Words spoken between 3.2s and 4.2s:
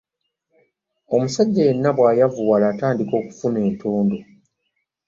okufuna entondo.